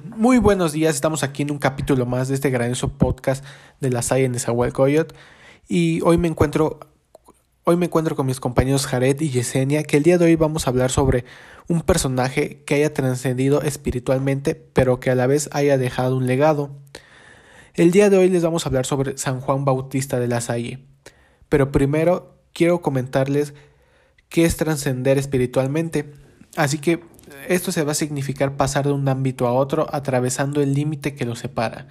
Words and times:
Muy 0.00 0.38
buenos 0.38 0.72
días, 0.72 0.94
estamos 0.94 1.22
aquí 1.22 1.42
en 1.42 1.50
un 1.50 1.58
capítulo 1.58 2.06
más 2.06 2.28
de 2.28 2.34
este 2.34 2.50
grandioso 2.50 2.96
podcast 2.96 3.44
de 3.80 3.90
la 3.90 4.00
SAI 4.00 4.24
en 4.24 4.32
Nezahualcóyotl 4.32 5.14
y 5.68 6.00
hoy 6.02 6.18
me 6.18 6.28
encuentro 6.28 6.80
hoy 7.64 7.76
me 7.76 7.86
encuentro 7.86 8.16
con 8.16 8.26
mis 8.26 8.40
compañeros 8.40 8.86
Jared 8.86 9.20
y 9.20 9.30
Yesenia 9.30 9.82
que 9.82 9.98
el 9.98 10.02
día 10.02 10.18
de 10.18 10.24
hoy 10.24 10.36
vamos 10.36 10.66
a 10.66 10.70
hablar 10.70 10.90
sobre 10.90 11.24
un 11.68 11.82
personaje 11.82 12.62
que 12.64 12.76
haya 12.76 12.94
trascendido 12.94 13.62
espiritualmente 13.62 14.54
pero 14.54 15.00
que 15.00 15.10
a 15.10 15.14
la 15.14 15.26
vez 15.26 15.50
haya 15.52 15.76
dejado 15.78 16.16
un 16.16 16.26
legado. 16.26 16.70
El 17.74 17.90
día 17.90 18.08
de 18.08 18.18
hoy 18.18 18.28
les 18.28 18.42
vamos 18.42 18.64
a 18.64 18.68
hablar 18.68 18.86
sobre 18.86 19.18
San 19.18 19.40
Juan 19.40 19.64
Bautista 19.64 20.20
de 20.20 20.28
la 20.28 20.40
Salle. 20.40 20.86
Pero 21.48 21.72
primero 21.72 22.36
quiero 22.52 22.82
comentarles 22.82 23.54
qué 24.28 24.44
es 24.44 24.56
trascender 24.56 25.18
espiritualmente. 25.18 26.12
Así 26.56 26.78
que 26.78 27.02
esto 27.48 27.72
se 27.72 27.82
va 27.84 27.92
a 27.92 27.96
significar 27.96 28.56
pasar 28.56 28.86
de 28.86 28.92
un 28.92 29.08
ámbito 29.08 29.46
a 29.46 29.52
otro 29.52 29.86
atravesando 29.92 30.60
el 30.60 30.74
límite 30.74 31.14
que 31.14 31.24
lo 31.24 31.36
separa. 31.36 31.86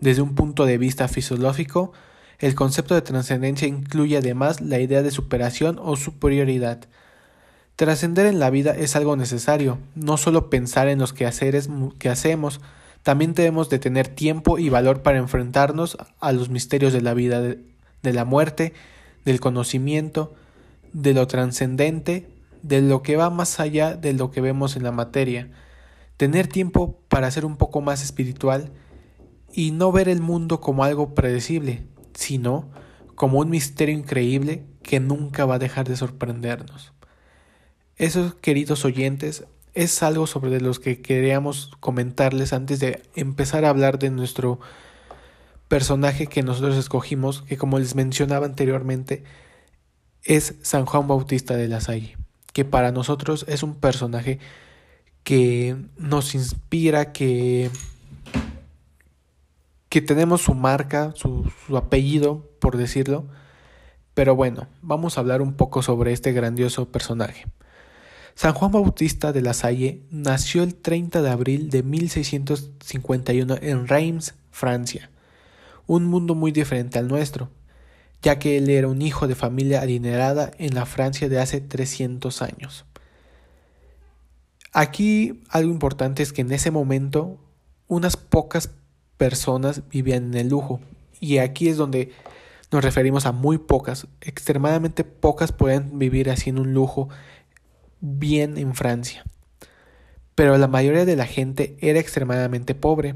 Desde 0.00 0.22
un 0.22 0.34
punto 0.34 0.66
de 0.66 0.78
vista 0.78 1.08
fisiológico, 1.08 1.92
el 2.38 2.54
concepto 2.54 2.94
de 2.94 3.02
trascendencia 3.02 3.68
incluye 3.68 4.16
además 4.16 4.60
la 4.60 4.80
idea 4.80 5.02
de 5.02 5.10
superación 5.10 5.78
o 5.80 5.96
superioridad. 5.96 6.80
Trascender 7.76 8.26
en 8.26 8.38
la 8.38 8.50
vida 8.50 8.72
es 8.72 8.96
algo 8.96 9.16
necesario, 9.16 9.78
no 9.94 10.16
solo 10.16 10.50
pensar 10.50 10.88
en 10.88 10.98
los 10.98 11.12
quehaceres 11.12 11.68
que 11.98 12.08
hacemos, 12.08 12.60
también 13.02 13.34
debemos 13.34 13.70
de 13.70 13.78
tener 13.78 14.08
tiempo 14.08 14.58
y 14.58 14.68
valor 14.68 15.02
para 15.02 15.18
enfrentarnos 15.18 15.96
a 16.20 16.32
los 16.32 16.50
misterios 16.50 16.92
de 16.92 17.00
la 17.00 17.14
vida, 17.14 17.40
de, 17.40 17.58
de 18.02 18.12
la 18.12 18.24
muerte, 18.24 18.74
del 19.24 19.40
conocimiento, 19.40 20.34
de 20.92 21.14
lo 21.14 21.26
trascendente, 21.26 22.28
de 22.62 22.80
lo 22.80 23.02
que 23.02 23.16
va 23.16 23.30
más 23.30 23.60
allá 23.60 23.94
de 23.94 24.12
lo 24.12 24.30
que 24.30 24.40
vemos 24.40 24.76
en 24.76 24.84
la 24.84 24.92
materia, 24.92 25.50
tener 26.16 26.46
tiempo 26.46 27.00
para 27.08 27.30
ser 27.30 27.44
un 27.44 27.56
poco 27.56 27.80
más 27.80 28.02
espiritual 28.02 28.72
y 29.52 29.72
no 29.72 29.92
ver 29.92 30.08
el 30.08 30.20
mundo 30.20 30.60
como 30.60 30.84
algo 30.84 31.14
predecible, 31.14 31.84
sino 32.14 32.70
como 33.14 33.40
un 33.40 33.50
misterio 33.50 33.94
increíble 33.94 34.64
que 34.82 35.00
nunca 35.00 35.44
va 35.44 35.56
a 35.56 35.58
dejar 35.58 35.88
de 35.88 35.96
sorprendernos. 35.96 36.92
Esos 37.96 38.34
queridos 38.34 38.84
oyentes 38.84 39.44
es 39.74 40.02
algo 40.02 40.26
sobre 40.26 40.60
los 40.60 40.80
que 40.80 41.02
queríamos 41.02 41.72
comentarles 41.80 42.52
antes 42.52 42.80
de 42.80 43.02
empezar 43.14 43.64
a 43.64 43.70
hablar 43.70 43.98
de 43.98 44.10
nuestro 44.10 44.60
personaje 45.68 46.26
que 46.26 46.42
nosotros 46.42 46.76
escogimos, 46.76 47.42
que 47.42 47.56
como 47.56 47.78
les 47.78 47.94
mencionaba 47.94 48.46
anteriormente, 48.46 49.24
es 50.24 50.54
San 50.62 50.84
Juan 50.84 51.08
Bautista 51.08 51.56
de 51.56 51.68
la 51.68 51.80
Salle 51.80 52.21
que 52.52 52.64
para 52.64 52.92
nosotros 52.92 53.44
es 53.48 53.62
un 53.62 53.74
personaje 53.74 54.38
que 55.24 55.76
nos 55.96 56.34
inspira, 56.34 57.12
que, 57.12 57.70
que 59.88 60.00
tenemos 60.00 60.42
su 60.42 60.54
marca, 60.54 61.12
su, 61.14 61.50
su 61.66 61.76
apellido, 61.76 62.50
por 62.60 62.76
decirlo. 62.76 63.26
Pero 64.14 64.36
bueno, 64.36 64.66
vamos 64.82 65.16
a 65.16 65.20
hablar 65.20 65.40
un 65.40 65.54
poco 65.54 65.82
sobre 65.82 66.12
este 66.12 66.32
grandioso 66.32 66.90
personaje. 66.90 67.46
San 68.34 68.54
Juan 68.54 68.72
Bautista 68.72 69.32
de 69.32 69.42
la 69.42 69.54
Salle 69.54 70.02
nació 70.10 70.62
el 70.62 70.74
30 70.74 71.22
de 71.22 71.30
abril 71.30 71.70
de 71.70 71.82
1651 71.82 73.56
en 73.60 73.86
Reims, 73.86 74.34
Francia, 74.50 75.10
un 75.86 76.06
mundo 76.06 76.34
muy 76.34 76.50
diferente 76.50 76.98
al 76.98 77.08
nuestro 77.08 77.50
ya 78.22 78.38
que 78.38 78.56
él 78.56 78.70
era 78.70 78.88
un 78.88 79.02
hijo 79.02 79.26
de 79.26 79.34
familia 79.34 79.82
adinerada 79.82 80.52
en 80.58 80.74
la 80.74 80.86
Francia 80.86 81.28
de 81.28 81.40
hace 81.40 81.60
300 81.60 82.40
años. 82.42 82.84
Aquí 84.72 85.42
algo 85.50 85.70
importante 85.70 86.22
es 86.22 86.32
que 86.32 86.40
en 86.40 86.52
ese 86.52 86.70
momento 86.70 87.38
unas 87.88 88.16
pocas 88.16 88.70
personas 89.18 89.82
vivían 89.90 90.26
en 90.26 90.34
el 90.34 90.48
lujo 90.48 90.80
y 91.20 91.38
aquí 91.38 91.68
es 91.68 91.76
donde 91.76 92.12
nos 92.70 92.82
referimos 92.82 93.26
a 93.26 93.32
muy 93.32 93.58
pocas, 93.58 94.06
extremadamente 94.22 95.04
pocas 95.04 95.52
pueden 95.52 95.98
vivir 95.98 96.30
así 96.30 96.48
en 96.48 96.58
un 96.58 96.72
lujo 96.72 97.10
bien 98.00 98.56
en 98.56 98.74
Francia. 98.74 99.24
Pero 100.34 100.56
la 100.56 100.68
mayoría 100.68 101.04
de 101.04 101.16
la 101.16 101.26
gente 101.26 101.76
era 101.80 102.00
extremadamente 102.00 102.74
pobre, 102.74 103.14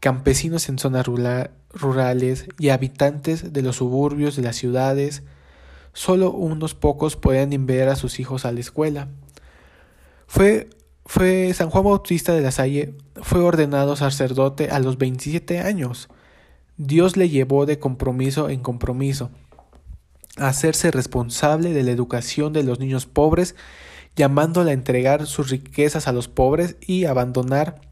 campesinos 0.00 0.68
en 0.68 0.78
zonas 0.78 1.06
rurales 1.72 2.46
y 2.58 2.70
habitantes 2.70 3.52
de 3.52 3.62
los 3.62 3.76
suburbios 3.76 4.34
de 4.34 4.42
las 4.42 4.56
ciudades, 4.56 5.22
solo 5.92 6.32
unos 6.32 6.74
pocos 6.74 7.16
podían 7.16 7.52
enviar 7.52 7.88
a 7.88 7.96
sus 7.96 8.18
hijos 8.18 8.44
a 8.44 8.52
la 8.52 8.60
escuela. 8.60 9.08
Fue, 10.26 10.70
fue 11.04 11.52
San 11.54 11.70
Juan 11.70 11.84
Bautista 11.84 12.32
de 12.32 12.40
la 12.40 12.50
Salle 12.50 12.94
fue 13.22 13.40
ordenado 13.40 13.96
sacerdote 13.96 14.70
a 14.70 14.78
los 14.78 14.96
27 14.96 15.60
años. 15.60 16.08
Dios 16.76 17.16
le 17.16 17.28
llevó 17.28 17.66
de 17.66 17.78
compromiso 17.78 18.48
en 18.48 18.60
compromiso 18.60 19.30
a 20.38 20.48
hacerse 20.48 20.90
responsable 20.90 21.72
de 21.72 21.82
la 21.82 21.90
educación 21.90 22.52
de 22.52 22.62
los 22.62 22.78
niños 22.78 23.04
pobres, 23.04 23.54
llamándole 24.16 24.70
a 24.70 24.74
entregar 24.74 25.26
sus 25.26 25.50
riquezas 25.50 26.08
a 26.08 26.12
los 26.12 26.28
pobres 26.28 26.76
y 26.80 27.04
abandonar 27.04 27.82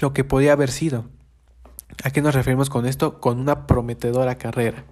lo 0.00 0.12
que 0.12 0.24
podía 0.24 0.52
haber 0.52 0.70
sido. 0.70 1.06
¿A 2.02 2.10
qué 2.10 2.20
nos 2.22 2.34
referimos 2.34 2.70
con 2.70 2.86
esto? 2.86 3.20
Con 3.20 3.38
una 3.38 3.66
prometedora 3.66 4.36
carrera. 4.36 4.84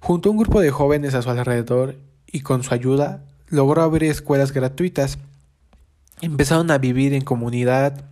Junto 0.00 0.28
a 0.28 0.32
un 0.32 0.38
grupo 0.38 0.60
de 0.60 0.70
jóvenes 0.70 1.14
a 1.14 1.22
su 1.22 1.30
alrededor 1.30 1.96
y 2.26 2.40
con 2.40 2.62
su 2.62 2.74
ayuda, 2.74 3.24
logró 3.48 3.82
abrir 3.82 4.10
escuelas 4.10 4.52
gratuitas. 4.52 5.18
Empezaron 6.20 6.70
a 6.70 6.78
vivir 6.78 7.14
en 7.14 7.22
comunidad 7.22 8.04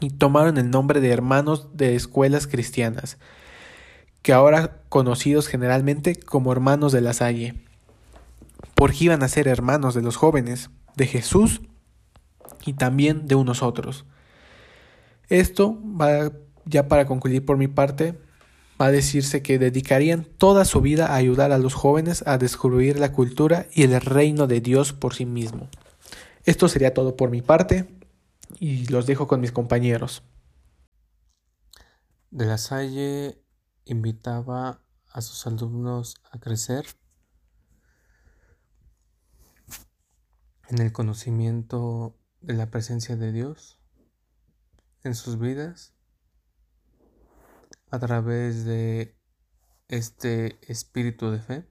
y 0.00 0.10
tomaron 0.10 0.58
el 0.58 0.70
nombre 0.70 1.00
de 1.00 1.10
hermanos 1.10 1.68
de 1.76 1.96
escuelas 1.96 2.46
cristianas, 2.46 3.18
que 4.22 4.32
ahora 4.32 4.82
conocidos 4.88 5.48
generalmente 5.48 6.16
como 6.16 6.52
hermanos 6.52 6.92
de 6.92 7.00
la 7.00 7.12
Salle, 7.12 7.54
porque 8.74 9.04
iban 9.04 9.22
a 9.22 9.28
ser 9.28 9.48
hermanos 9.48 9.94
de 9.94 10.02
los 10.02 10.16
jóvenes, 10.16 10.70
de 10.94 11.06
Jesús 11.06 11.62
y 12.64 12.74
también 12.74 13.26
de 13.26 13.34
unos 13.34 13.62
otros. 13.62 14.04
Esto 15.28 15.78
va 15.82 16.30
ya 16.68 16.88
para 16.88 17.06
concluir 17.06 17.44
por 17.44 17.56
mi 17.56 17.68
parte, 17.68 18.18
va 18.80 18.86
a 18.86 18.92
decirse 18.92 19.42
que 19.42 19.58
dedicarían 19.58 20.24
toda 20.24 20.64
su 20.64 20.80
vida 20.80 21.08
a 21.08 21.16
ayudar 21.16 21.52
a 21.52 21.58
los 21.58 21.74
jóvenes 21.74 22.22
a 22.26 22.38
descubrir 22.38 22.98
la 22.98 23.12
cultura 23.12 23.66
y 23.72 23.82
el 23.82 24.00
reino 24.00 24.46
de 24.46 24.60
Dios 24.60 24.92
por 24.92 25.14
sí 25.14 25.26
mismo. 25.26 25.68
Esto 26.44 26.68
sería 26.68 26.94
todo 26.94 27.16
por 27.16 27.30
mi 27.30 27.42
parte 27.42 27.88
y 28.58 28.86
los 28.86 29.06
dejo 29.06 29.26
con 29.26 29.40
mis 29.40 29.52
compañeros. 29.52 30.22
De 32.30 32.46
la 32.46 32.58
Salle 32.58 33.42
invitaba 33.84 34.82
a 35.10 35.20
sus 35.22 35.46
alumnos 35.46 36.16
a 36.30 36.38
crecer 36.38 36.86
en 40.68 40.78
el 40.78 40.92
conocimiento 40.92 42.16
de 42.40 42.54
la 42.54 42.70
presencia 42.70 43.16
de 43.16 43.32
Dios 43.32 43.78
en 45.02 45.14
sus 45.14 45.38
vidas 45.38 45.94
a 47.90 47.98
través 47.98 48.64
de 48.64 49.16
este 49.88 50.58
espíritu 50.70 51.30
de 51.30 51.40
fe. 51.40 51.68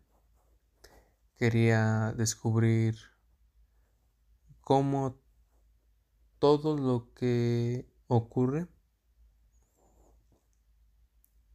Quería 1.37 2.13
descubrir 2.17 2.95
cómo 4.61 5.21
todo 6.39 6.77
lo 6.77 7.13
que 7.13 7.91
ocurre 8.07 8.67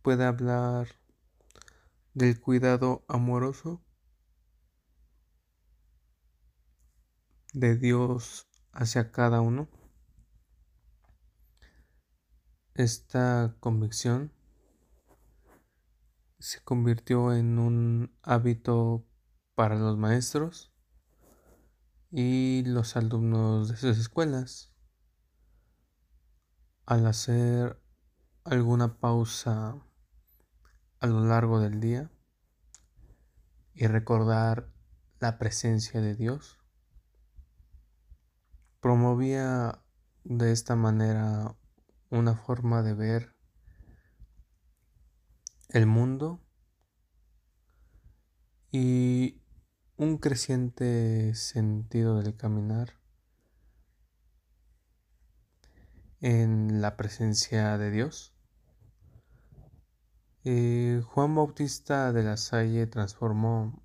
puede 0.02 0.24
hablar 0.24 0.88
del 2.14 2.40
cuidado 2.40 3.04
amoroso 3.08 3.84
de 7.52 7.76
Dios 7.76 8.48
hacia 8.72 9.10
cada 9.10 9.40
uno. 9.40 9.68
Esta 12.74 13.56
convicción 13.60 14.32
se 16.42 16.60
convirtió 16.60 17.32
en 17.32 17.60
un 17.60 18.18
hábito 18.20 19.06
para 19.54 19.76
los 19.76 19.96
maestros 19.96 20.72
y 22.10 22.64
los 22.66 22.96
alumnos 22.96 23.68
de 23.68 23.76
sus 23.76 23.96
escuelas. 23.96 24.74
Al 26.84 27.06
hacer 27.06 27.80
alguna 28.42 28.98
pausa 28.98 29.76
a 30.98 31.06
lo 31.06 31.24
largo 31.24 31.60
del 31.60 31.78
día 31.78 32.10
y 33.72 33.86
recordar 33.86 34.68
la 35.20 35.38
presencia 35.38 36.00
de 36.00 36.16
Dios, 36.16 36.58
promovía 38.80 39.84
de 40.24 40.50
esta 40.50 40.74
manera 40.74 41.56
una 42.10 42.34
forma 42.34 42.82
de 42.82 42.94
ver 42.94 43.31
el 45.72 45.86
mundo 45.86 46.44
y 48.70 49.40
un 49.96 50.18
creciente 50.18 51.34
sentido 51.34 52.20
del 52.22 52.36
caminar 52.36 52.98
en 56.20 56.82
la 56.82 56.96
presencia 56.96 57.78
de 57.78 57.90
Dios. 57.90 58.34
Eh, 60.44 61.00
Juan 61.06 61.34
Bautista 61.34 62.12
de 62.12 62.22
la 62.22 62.36
Salle 62.36 62.86
transformó 62.86 63.82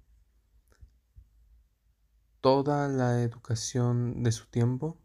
toda 2.41 2.89
la 2.89 3.21
educación 3.21 4.23
de 4.23 4.33
su 4.33 4.47
tiempo, 4.47 4.99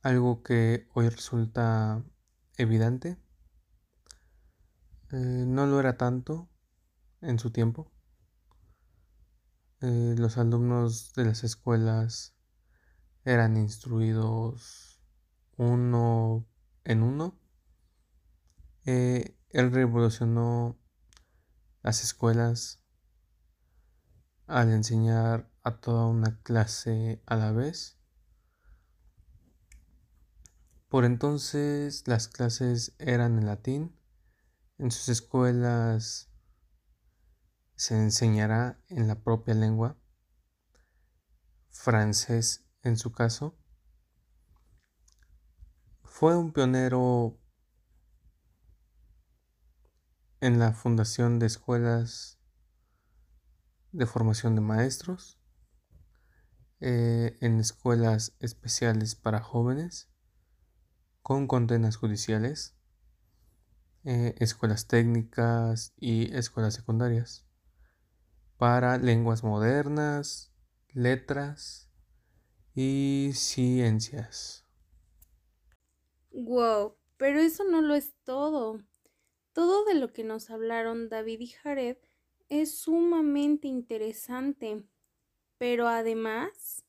algo 0.00 0.42
que 0.42 0.88
hoy 0.94 1.10
resulta 1.10 2.02
evidente, 2.62 3.18
eh, 5.12 5.44
no 5.46 5.66
lo 5.66 5.78
era 5.78 5.96
tanto 5.96 6.48
en 7.20 7.38
su 7.38 7.50
tiempo. 7.50 7.92
Eh, 9.80 10.14
los 10.16 10.38
alumnos 10.38 11.12
de 11.14 11.24
las 11.24 11.44
escuelas 11.44 12.34
eran 13.24 13.56
instruidos 13.56 15.00
uno 15.56 16.46
en 16.84 17.02
uno. 17.02 17.38
Eh, 18.84 19.36
él 19.50 19.72
revolucionó 19.72 20.78
las 21.82 22.02
escuelas 22.02 22.82
al 24.46 24.70
enseñar 24.70 25.50
a 25.62 25.76
toda 25.78 26.06
una 26.06 26.40
clase 26.42 27.22
a 27.26 27.36
la 27.36 27.52
vez. 27.52 27.98
Por 30.92 31.06
entonces 31.06 32.06
las 32.06 32.28
clases 32.28 32.94
eran 32.98 33.38
en 33.38 33.46
latín. 33.46 33.98
En 34.76 34.90
sus 34.90 35.08
escuelas 35.08 36.30
se 37.76 37.96
enseñará 37.96 38.78
en 38.88 39.08
la 39.08 39.22
propia 39.22 39.54
lengua, 39.54 39.96
francés 41.70 42.66
en 42.82 42.98
su 42.98 43.10
caso. 43.10 43.56
Fue 46.02 46.36
un 46.36 46.52
pionero 46.52 47.40
en 50.42 50.58
la 50.58 50.74
fundación 50.74 51.38
de 51.38 51.46
escuelas 51.46 52.38
de 53.92 54.04
formación 54.04 54.56
de 54.56 54.60
maestros, 54.60 55.40
eh, 56.80 57.38
en 57.40 57.60
escuelas 57.60 58.36
especiales 58.40 59.14
para 59.14 59.40
jóvenes, 59.40 60.11
con 61.22 61.46
condenas 61.46 61.96
judiciales, 61.96 62.74
eh, 64.04 64.34
escuelas 64.38 64.86
técnicas 64.86 65.92
y 65.98 66.34
escuelas 66.34 66.74
secundarias 66.74 67.46
para 68.56 68.98
lenguas 68.98 69.42
modernas, 69.44 70.52
letras 70.92 71.90
y 72.74 73.32
ciencias. 73.34 74.64
Wow, 76.32 76.96
pero 77.16 77.40
eso 77.40 77.64
no 77.64 77.80
lo 77.82 77.94
es 77.94 78.14
todo. 78.24 78.80
Todo 79.52 79.84
de 79.84 79.94
lo 79.94 80.12
que 80.12 80.24
nos 80.24 80.50
hablaron 80.50 81.08
David 81.08 81.40
y 81.40 81.48
Jared 81.48 81.98
es 82.48 82.78
sumamente 82.78 83.68
interesante, 83.68 84.84
pero 85.58 85.88
además 85.88 86.81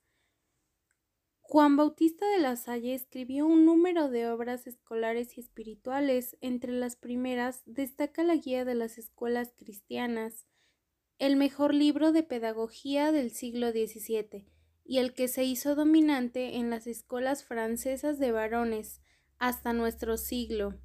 Juan 1.54 1.76
Bautista 1.78 2.28
de 2.32 2.40
la 2.40 2.56
Salle 2.56 2.96
escribió 2.96 3.46
un 3.46 3.64
número 3.64 4.10
de 4.10 4.28
obras 4.28 4.66
escolares 4.66 5.38
y 5.38 5.42
espirituales. 5.42 6.36
Entre 6.42 6.72
las 6.72 6.96
primeras 6.96 7.62
destaca 7.68 8.24
la 8.24 8.38
Guía 8.38 8.66
de 8.66 8.74
las 8.74 8.98
Escuelas 8.98 9.54
Cristianas, 9.56 10.48
el 11.20 11.36
mejor 11.36 11.76
libro 11.76 12.12
de 12.12 12.24
pedagogía 12.24 13.12
del 13.12 13.30
siglo 13.30 13.70
XVII 13.70 14.48
y 14.84 14.98
el 14.98 15.14
que 15.14 15.28
se 15.28 15.44
hizo 15.44 15.76
dominante 15.76 16.56
en 16.56 16.72
las 16.72 16.88
escuelas 16.88 17.44
francesas 17.44 18.18
de 18.18 18.32
varones 18.32 19.04
hasta 19.38 19.74
nuestro 19.74 20.18
siglo. 20.18 20.80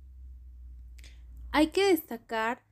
Hay 1.50 1.69
que 1.69 1.87
destacar 1.87 2.62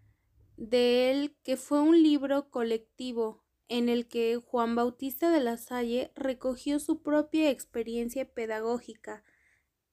de 0.59 1.11
él 1.11 1.35
que 1.43 1.57
fue 1.57 1.81
un 1.81 2.03
libro 2.03 2.51
colectivo 2.51 3.46
en 3.69 3.89
el 3.89 4.07
que 4.07 4.37
Juan 4.37 4.77
Bautista 4.77 5.31
de 5.31 5.41
la 5.41 5.57
Salle 5.57 6.13
recogió 6.15 6.79
su 6.79 7.03
propia 7.03 7.51
experiencia 7.51 8.33
pedagógica 8.33 9.25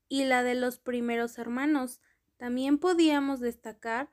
y 0.07 0.25
la 0.25 0.43
de 0.43 0.55
los 0.55 0.77
primeros 0.77 1.37
hermanos. 1.37 2.01
También 2.37 2.77
podíamos 2.77 3.39
destacar 3.39 4.09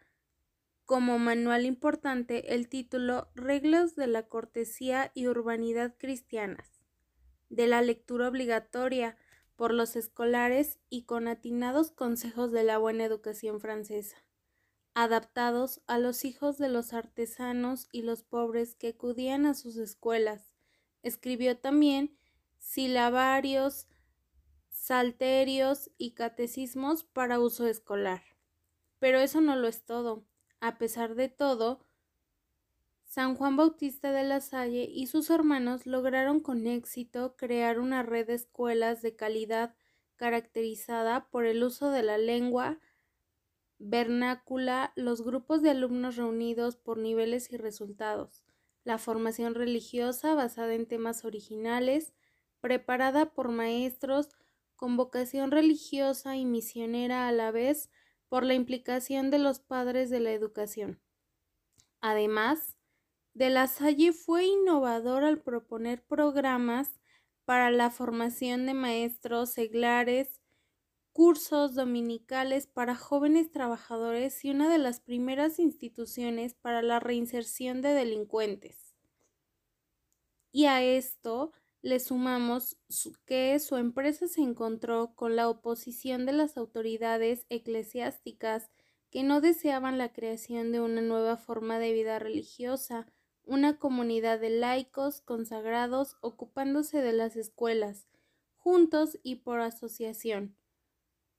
como 0.87 1.19
manual 1.19 1.67
importante 1.67 2.55
el 2.55 2.69
título 2.69 3.29
Reglas 3.35 3.95
de 3.95 4.07
la 4.07 4.25
cortesía 4.25 5.13
y 5.15 5.27
urbanidad 5.27 5.95
cristianas, 5.99 6.81
de 7.49 7.67
la 7.67 7.83
lectura 7.83 8.29
obligatoria 8.29 9.17
por 9.55 9.73
los 9.75 9.95
escolares 9.95 10.79
y 10.89 11.05
con 11.05 11.29
atinados 11.29 11.93
consejos 11.93 12.51
de 12.51 12.65
la 12.65 12.79
buena 12.79 13.05
educación 13.05 13.61
francesa, 13.61 14.17
adaptados 15.03 15.81
a 15.87 15.99
los 15.99 16.25
hijos 16.25 16.59
de 16.59 16.69
los 16.69 16.93
artesanos 16.93 17.89
y 17.91 18.03
los 18.03 18.23
pobres 18.23 18.75
que 18.75 18.89
acudían 18.89 19.47
a 19.47 19.55
sus 19.55 19.77
escuelas. 19.77 20.55
Escribió 21.03 21.57
también 21.57 22.19
silabarios, 22.59 23.87
salterios 24.69 25.91
y 25.97 26.13
catecismos 26.13 27.05
para 27.05 27.41
uso 27.41 27.67
escolar. 27.67 28.23
Pero 28.99 29.21
eso 29.21 29.41
no 29.41 29.57
lo 29.57 29.69
es 29.69 29.85
todo. 29.87 30.27
A 30.61 30.77
pesar 30.77 31.15
de 31.15 31.31
todo, 31.31 31.87
San 33.05 33.35
Juan 33.35 33.57
Bautista 33.57 34.13
de 34.13 34.25
la 34.25 34.41
Salle 34.41 34.85
y 34.85 35.07
sus 35.07 35.31
hermanos 35.31 35.87
lograron 35.87 36.41
con 36.41 36.67
éxito 36.67 37.37
crear 37.37 37.81
una 37.81 38.03
red 38.03 38.27
de 38.27 38.35
escuelas 38.35 39.01
de 39.01 39.17
calidad 39.17 39.75
caracterizada 40.17 41.31
por 41.31 41.47
el 41.47 41.65
uso 41.65 41.91
de 41.91 42.03
la 42.03 42.19
lengua 42.19 42.79
vernácula, 43.81 44.93
los 44.95 45.23
grupos 45.23 45.63
de 45.63 45.71
alumnos 45.71 46.17
reunidos 46.17 46.77
por 46.77 46.99
niveles 46.99 47.51
y 47.51 47.57
resultados, 47.57 48.45
la 48.85 48.99
formación 48.99 49.55
religiosa 49.55 50.35
basada 50.35 50.75
en 50.75 50.87
temas 50.87 51.25
originales, 51.25 52.13
preparada 52.61 53.33
por 53.33 53.49
maestros 53.49 54.29
con 54.77 54.97
vocación 54.97 55.51
religiosa 55.51 56.37
y 56.37 56.45
misionera 56.45 57.27
a 57.27 57.33
la 57.33 57.51
vez, 57.51 57.91
por 58.29 58.45
la 58.45 58.55
implicación 58.55 59.31
de 59.31 59.39
los 59.39 59.59
padres 59.59 60.09
de 60.09 60.21
la 60.21 60.33
educación. 60.33 61.01
Además, 62.01 62.79
de 63.35 63.51
la 63.51 63.67
Salle 63.67 64.13
fue 64.13 64.45
innovador 64.45 65.25
al 65.25 65.43
proponer 65.43 66.05
programas 66.05 67.01
para 67.45 67.71
la 67.71 67.91
formación 67.91 68.67
de 68.67 68.75
maestros 68.75 69.51
seglares, 69.51 70.40
cursos 71.13 71.75
dominicales 71.75 72.67
para 72.67 72.95
jóvenes 72.95 73.51
trabajadores 73.51 74.45
y 74.45 74.51
una 74.51 74.71
de 74.71 74.79
las 74.79 75.01
primeras 75.01 75.59
instituciones 75.59 76.55
para 76.55 76.83
la 76.83 77.01
reinserción 77.01 77.83
de 77.83 77.91
delincuentes. 77.91 78.95
Y 80.53 80.67
a 80.67 80.83
esto 80.83 81.53
le 81.83 81.99
sumamos 81.99 82.77
que 83.25 83.59
su 83.59 83.77
empresa 83.77 84.29
se 84.29 84.43
encontró 84.43 85.15
con 85.15 85.37
la 85.37 85.49
oposición 85.49 86.27
de 86.27 86.33
las 86.33 86.57
autoridades 86.57 87.47
eclesiásticas 87.49 88.71
que 89.11 89.23
no 89.23 89.41
deseaban 89.41 89.99
la 89.99 90.13
creación 90.13 90.73
de 90.73 90.81
una 90.81 91.01
nueva 91.01 91.37
forma 91.37 91.79
de 91.79 91.93
vida 91.93 92.19
religiosa, 92.19 93.07
una 93.45 93.79
comunidad 93.79 94.39
de 94.39 94.51
laicos 94.51 95.21
consagrados 95.21 96.17
ocupándose 96.21 97.01
de 97.01 97.13
las 97.13 97.37
escuelas, 97.37 98.07
juntos 98.57 99.19
y 99.23 99.37
por 99.37 99.61
asociación. 99.61 100.60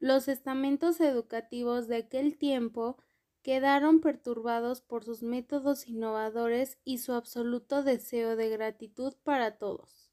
Los 0.02 0.28
estamentos 0.28 1.00
educativos 1.00 1.88
de 1.88 1.96
aquel 1.96 2.38
tiempo 2.38 2.98
quedaron 3.42 4.02
perturbados 4.02 4.82
por 4.82 5.06
sus 5.06 5.24
métodos 5.24 5.88
innovadores 5.88 6.78
y 6.84 6.98
su 6.98 7.14
absoluto 7.14 7.84
deseo 7.84 8.36
de 8.36 8.50
gratitud 8.50 9.14
para 9.24 9.58
todos 9.58 10.12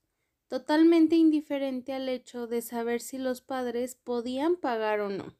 totalmente 0.48 1.14
indiferente 1.14 1.92
al 1.92 2.08
hecho 2.08 2.46
de 2.46 2.62
saber 2.62 3.00
si 3.00 3.18
los 3.18 3.42
padres 3.42 3.94
podían 3.94 4.56
pagar 4.56 5.00
o 5.00 5.10
no. 5.10 5.36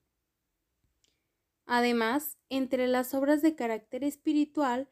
Además, 1.64 2.38
entre 2.50 2.86
las 2.86 3.14
obras 3.14 3.42
de 3.42 3.54
carácter 3.54 4.04
espiritual, 4.04 4.88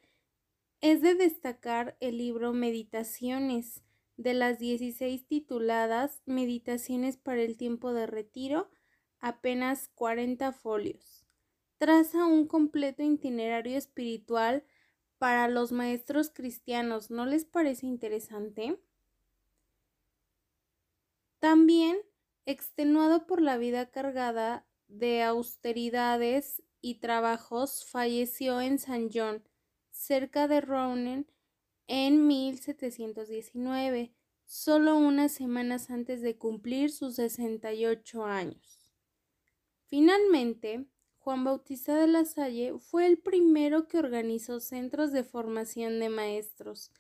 es 0.81 1.01
de 1.01 1.15
destacar 1.15 1.97
el 2.01 2.19
libro 2.19 2.53
Meditaciones, 2.53 3.83
de 4.17 4.35
las 4.35 4.59
16 4.59 5.27
tituladas 5.27 6.23
Meditaciones 6.25 7.19
para 7.19 7.43
el 7.43 7.57
tiempo 7.57 7.93
de 7.93 8.07
retiro, 8.07 8.71
apenas 9.27 9.89
40 9.97 10.53
folios. 10.53 11.27
Traza 11.79 12.27
un 12.27 12.47
completo 12.47 13.03
itinerario 13.03 13.77
espiritual 13.77 14.63
para 15.19 15.49
los 15.49 15.73
maestros 15.73 16.31
cristianos. 16.31 17.11
¿No 17.11 17.27
les 17.27 17.45
parece 17.45 17.87
interesante? 17.87 18.79
También, 21.41 21.99
extenuado 22.45 23.27
por 23.27 23.43
la 23.43 23.59
vida 23.59 23.91
cargada 23.91 24.65
de 24.87 25.25
austeridades 25.25 26.63
y 26.81 27.01
trabajos, 27.01 27.85
falleció 27.85 28.61
en 28.61 28.79
San 28.79 29.11
John, 29.13 29.43
cerca 29.91 30.47
de 30.47 30.61
Rouen, 30.61 31.27
en 31.89 32.29
1719, 32.29 34.13
solo 34.45 34.97
unas 34.97 35.33
semanas 35.33 35.91
antes 35.91 36.23
de 36.23 36.39
cumplir 36.39 36.93
sus 36.93 37.17
68 37.17 38.25
años. 38.25 38.76
Finalmente, 39.89 40.87
Juan 41.19 41.45
Bautista 41.45 41.97
de 41.97 42.09
la 42.09 42.25
Salle 42.25 42.75
fue 42.79 43.07
el 43.07 43.19
primero 43.19 43.87
que 43.87 43.99
organizó 43.99 44.59
centros 44.61 45.13
de 45.13 45.23
formación 45.23 46.01
de 46.01 46.09
maestros, 46.09 46.91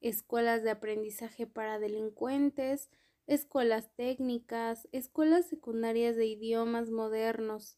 escuelas 0.00 0.62
de 0.62 0.70
aprendizaje 0.70 1.48
para 1.48 1.80
delincuentes, 1.80 2.90
escuelas 3.26 3.90
técnicas, 3.96 4.86
escuelas 4.92 5.46
secundarias 5.46 6.14
de 6.16 6.26
idiomas 6.26 6.90
modernos, 6.90 7.76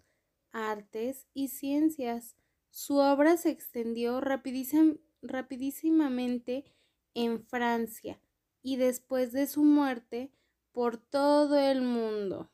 artes 0.53 1.27
y 1.33 1.49
ciencias. 1.49 2.37
Su 2.71 2.97
obra 2.97 3.39
se 3.39 3.51
extendió 3.51 4.21
rapidísimamente 4.21 6.67
en 7.15 7.43
Francia 7.43 8.21
y 8.63 8.77
después 8.77 9.33
de 9.33 9.47
su 9.47 9.65
muerte 9.65 10.31
por 10.73 10.99
todo 10.99 11.59
el 11.59 11.81
mundo. 11.81 12.51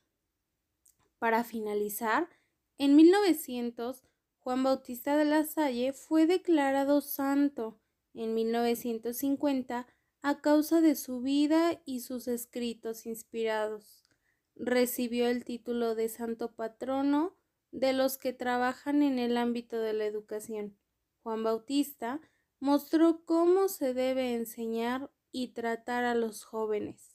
Para 1.24 1.42
finalizar, 1.42 2.28
en 2.76 2.96
1900, 2.96 4.04
Juan 4.40 4.62
Bautista 4.62 5.16
de 5.16 5.24
la 5.24 5.44
Salle 5.44 5.94
fue 5.94 6.26
declarado 6.26 7.00
santo 7.00 7.80
en 8.12 8.34
1950 8.34 9.86
a 10.20 10.40
causa 10.42 10.82
de 10.82 10.94
su 10.94 11.22
vida 11.22 11.80
y 11.86 12.00
sus 12.00 12.28
escritos 12.28 13.06
inspirados. 13.06 14.10
Recibió 14.54 15.26
el 15.26 15.46
título 15.46 15.94
de 15.94 16.10
santo 16.10 16.54
patrono 16.54 17.34
de 17.70 17.94
los 17.94 18.18
que 18.18 18.34
trabajan 18.34 19.02
en 19.02 19.18
el 19.18 19.38
ámbito 19.38 19.78
de 19.78 19.94
la 19.94 20.04
educación. 20.04 20.76
Juan 21.22 21.42
Bautista 21.42 22.20
mostró 22.60 23.24
cómo 23.24 23.68
se 23.68 23.94
debe 23.94 24.34
enseñar 24.34 25.10
y 25.32 25.54
tratar 25.54 26.04
a 26.04 26.14
los 26.14 26.44
jóvenes, 26.44 27.13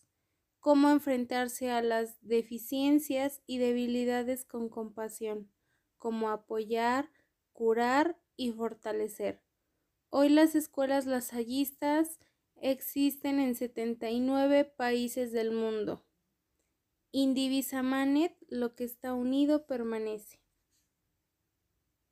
cómo 0.59 0.89
enfrentarse 0.89 1.71
a 1.71 1.81
las 1.81 2.17
deficiencias 2.21 3.41
y 3.45 3.57
debilidades 3.57 4.45
con 4.45 4.69
compasión, 4.69 5.51
cómo 5.97 6.29
apoyar, 6.29 7.11
curar 7.53 8.19
y 8.35 8.51
fortalecer. 8.51 9.41
Hoy 10.09 10.29
las 10.29 10.55
escuelas 10.55 11.05
lasallistas 11.05 12.19
existen 12.55 13.39
en 13.39 13.55
79 13.55 14.65
países 14.65 15.31
del 15.31 15.51
mundo. 15.51 16.05
Indivisa 17.11 17.81
Manet, 17.81 18.35
lo 18.49 18.75
que 18.75 18.83
está 18.83 19.13
unido 19.13 19.65
permanece. 19.65 20.39